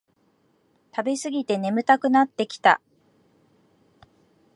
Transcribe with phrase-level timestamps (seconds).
[0.95, 2.81] 食べすぎて眠くなってきた